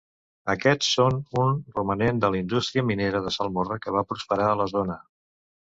Aquests 0.53 0.87
són 0.99 1.19
un 1.43 1.59
romanent 1.77 2.23
de 2.25 2.33
la 2.37 2.41
indústria 2.41 2.87
minera 2.93 3.25
de 3.27 3.35
salmorra 3.39 3.81
que 3.87 3.97
va 3.99 4.07
prosperar 4.13 4.53
a 4.55 4.59
la 4.65 4.71
zona. 4.79 4.99